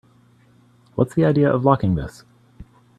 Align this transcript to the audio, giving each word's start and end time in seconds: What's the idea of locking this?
What's 0.95 1.13
the 1.13 1.25
idea 1.25 1.53
of 1.53 1.63
locking 1.63 1.93
this? 1.93 2.23